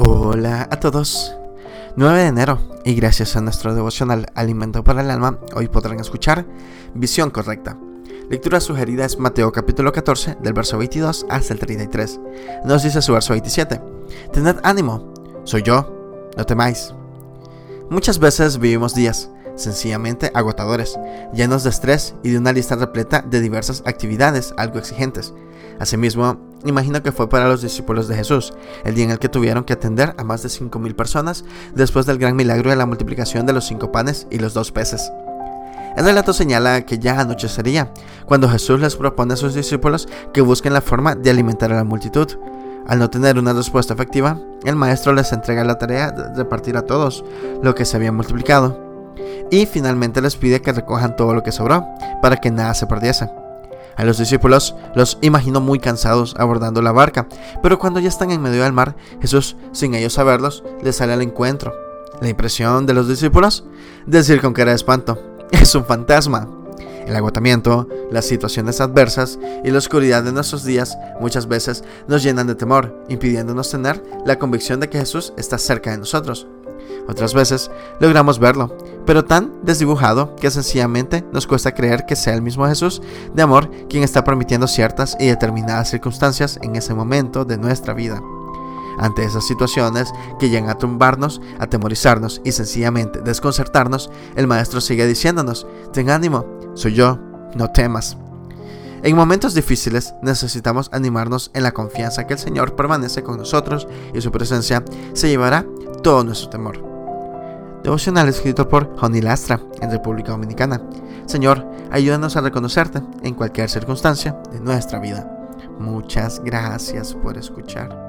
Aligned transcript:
Hola 0.00 0.68
a 0.70 0.78
todos. 0.78 1.34
9 1.96 2.18
de 2.20 2.26
enero 2.28 2.60
y 2.84 2.94
gracias 2.94 3.34
a 3.34 3.40
nuestro 3.40 3.74
devocional 3.74 4.26
Alimento 4.36 4.84
para 4.84 5.00
el 5.00 5.10
Alma, 5.10 5.40
hoy 5.56 5.66
podrán 5.66 5.98
escuchar 5.98 6.46
Visión 6.94 7.30
Correcta. 7.30 7.76
Lectura 8.30 8.60
sugerida 8.60 9.04
es 9.04 9.18
Mateo 9.18 9.50
capítulo 9.50 9.90
14 9.90 10.36
del 10.40 10.52
verso 10.52 10.78
22 10.78 11.26
hasta 11.28 11.52
el 11.52 11.58
33. 11.58 12.20
Nos 12.64 12.84
dice 12.84 13.02
su 13.02 13.12
verso 13.12 13.32
27. 13.32 13.80
Tened 14.32 14.60
ánimo, 14.62 15.12
soy 15.42 15.62
yo, 15.64 16.30
no 16.36 16.46
temáis. 16.46 16.94
Muchas 17.90 18.20
veces 18.20 18.58
vivimos 18.58 18.94
días 18.94 19.30
sencillamente 19.58 20.30
agotadores, 20.34 20.98
llenos 21.34 21.64
de 21.64 21.70
estrés 21.70 22.14
y 22.22 22.30
de 22.30 22.38
una 22.38 22.52
lista 22.52 22.76
repleta 22.76 23.22
de 23.22 23.40
diversas 23.40 23.82
actividades 23.86 24.54
algo 24.56 24.78
exigentes. 24.78 25.34
Asimismo, 25.78 26.38
imagino 26.64 27.02
que 27.02 27.12
fue 27.12 27.28
para 27.28 27.48
los 27.48 27.62
discípulos 27.62 28.08
de 28.08 28.16
Jesús, 28.16 28.52
el 28.84 28.94
día 28.94 29.04
en 29.04 29.10
el 29.10 29.18
que 29.18 29.28
tuvieron 29.28 29.64
que 29.64 29.74
atender 29.74 30.14
a 30.18 30.24
más 30.24 30.42
de 30.42 30.48
5.000 30.48 30.94
personas 30.94 31.44
después 31.74 32.06
del 32.06 32.18
gran 32.18 32.36
milagro 32.36 32.70
de 32.70 32.76
la 32.76 32.86
multiplicación 32.86 33.46
de 33.46 33.52
los 33.52 33.66
cinco 33.66 33.92
panes 33.92 34.26
y 34.30 34.38
los 34.38 34.54
dos 34.54 34.72
peces. 34.72 35.12
El 35.96 36.04
relato 36.04 36.32
señala 36.32 36.82
que 36.82 36.98
ya 36.98 37.20
anochecería, 37.20 37.92
cuando 38.24 38.48
Jesús 38.48 38.80
les 38.80 38.94
propone 38.94 39.34
a 39.34 39.36
sus 39.36 39.54
discípulos 39.54 40.08
que 40.32 40.40
busquen 40.40 40.72
la 40.72 40.80
forma 40.80 41.14
de 41.14 41.30
alimentar 41.30 41.72
a 41.72 41.76
la 41.76 41.84
multitud. 41.84 42.28
Al 42.86 43.00
no 43.00 43.10
tener 43.10 43.38
una 43.38 43.52
respuesta 43.52 43.94
efectiva, 43.94 44.40
el 44.64 44.76
maestro 44.76 45.12
les 45.12 45.32
entrega 45.32 45.64
la 45.64 45.78
tarea 45.78 46.10
de 46.10 46.34
repartir 46.34 46.76
a 46.76 46.82
todos 46.82 47.24
lo 47.62 47.74
que 47.74 47.84
se 47.84 47.96
había 47.96 48.12
multiplicado. 48.12 48.87
Y 49.50 49.66
finalmente 49.66 50.20
les 50.20 50.36
pide 50.36 50.60
que 50.60 50.72
recojan 50.72 51.16
todo 51.16 51.34
lo 51.34 51.42
que 51.42 51.52
sobró, 51.52 51.86
para 52.22 52.36
que 52.36 52.50
nada 52.50 52.74
se 52.74 52.86
perdiese. 52.86 53.28
A 53.98 54.04
los 54.04 54.18
discípulos 54.18 54.76
los 54.94 55.18
imagino 55.22 55.60
muy 55.60 55.80
cansados 55.80 56.34
abordando 56.38 56.80
la 56.82 56.92
barca, 56.92 57.26
pero 57.62 57.80
cuando 57.80 57.98
ya 57.98 58.08
están 58.08 58.30
en 58.30 58.40
medio 58.40 58.62
del 58.62 58.72
mar, 58.72 58.94
Jesús, 59.20 59.56
sin 59.72 59.94
ellos 59.94 60.12
saberlos, 60.12 60.62
les 60.82 60.96
sale 60.96 61.12
al 61.12 61.22
encuentro. 61.22 61.74
La 62.20 62.28
impresión 62.28 62.86
de 62.86 62.94
los 62.94 63.08
discípulos, 63.08 63.64
decir 64.06 64.40
con 64.40 64.52
cara 64.52 64.70
de 64.70 64.76
espanto, 64.76 65.20
es 65.50 65.74
un 65.74 65.84
fantasma. 65.84 66.48
El 67.06 67.16
agotamiento, 67.16 67.88
las 68.10 68.26
situaciones 68.26 68.80
adversas 68.80 69.38
y 69.64 69.70
la 69.70 69.78
oscuridad 69.78 70.22
de 70.22 70.30
nuestros 70.30 70.62
días 70.62 70.96
muchas 71.20 71.48
veces 71.48 71.82
nos 72.06 72.22
llenan 72.22 72.46
de 72.46 72.54
temor, 72.54 73.02
impidiéndonos 73.08 73.70
tener 73.70 74.00
la 74.26 74.38
convicción 74.38 74.78
de 74.78 74.90
que 74.90 74.98
Jesús 74.98 75.32
está 75.36 75.58
cerca 75.58 75.90
de 75.90 75.98
nosotros. 75.98 76.46
Otras 77.08 77.32
veces 77.32 77.70
logramos 78.00 78.38
verlo, 78.38 78.76
pero 79.06 79.24
tan 79.24 79.54
desdibujado 79.62 80.36
que 80.36 80.50
sencillamente 80.50 81.24
nos 81.32 81.46
cuesta 81.46 81.72
creer 81.72 82.04
que 82.04 82.14
sea 82.14 82.34
el 82.34 82.42
mismo 82.42 82.66
Jesús 82.66 83.00
de 83.34 83.42
amor 83.42 83.70
quien 83.88 84.04
está 84.04 84.24
permitiendo 84.24 84.68
ciertas 84.68 85.16
y 85.18 85.26
determinadas 85.26 85.88
circunstancias 85.88 86.58
en 86.62 86.76
ese 86.76 86.92
momento 86.92 87.46
de 87.46 87.56
nuestra 87.56 87.94
vida. 87.94 88.22
Ante 88.98 89.24
esas 89.24 89.46
situaciones 89.46 90.12
que 90.38 90.50
llegan 90.50 90.68
a 90.68 90.76
tumbarnos, 90.76 91.40
atemorizarnos 91.58 92.42
y 92.44 92.52
sencillamente 92.52 93.20
desconcertarnos, 93.22 94.10
el 94.36 94.46
Maestro 94.46 94.80
sigue 94.80 95.06
diciéndonos, 95.06 95.66
ten 95.92 96.10
ánimo, 96.10 96.44
soy 96.74 96.94
yo, 96.94 97.18
no 97.54 97.70
temas. 97.70 98.18
En 99.02 99.16
momentos 99.16 99.54
difíciles 99.54 100.14
necesitamos 100.22 100.90
animarnos 100.92 101.52
en 101.54 101.62
la 101.62 101.72
confianza 101.72 102.26
que 102.26 102.34
el 102.34 102.38
Señor 102.40 102.74
permanece 102.74 103.22
con 103.22 103.38
nosotros 103.38 103.86
y 104.12 104.20
su 104.20 104.32
presencia 104.32 104.84
se 105.14 105.28
llevará 105.28 105.64
todo 106.02 106.24
nuestro 106.24 106.50
temor. 106.50 106.87
Devocional 107.88 108.28
escrito 108.28 108.68
por 108.68 108.94
Honey 109.00 109.22
Lastra 109.22 109.62
en 109.80 109.90
República 109.90 110.32
Dominicana. 110.32 110.78
Señor, 111.24 111.66
ayúdanos 111.90 112.36
a 112.36 112.42
reconocerte 112.42 113.00
en 113.22 113.32
cualquier 113.32 113.70
circunstancia 113.70 114.36
de 114.52 114.60
nuestra 114.60 114.98
vida. 114.98 115.26
Muchas 115.78 116.38
gracias 116.44 117.14
por 117.14 117.38
escuchar. 117.38 118.07